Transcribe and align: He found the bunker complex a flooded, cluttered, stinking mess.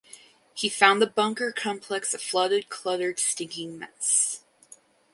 He 0.55 0.67
found 0.67 0.99
the 0.99 1.05
bunker 1.05 1.51
complex 1.51 2.11
a 2.15 2.17
flooded, 2.17 2.69
cluttered, 2.69 3.19
stinking 3.19 3.77
mess. 3.77 4.41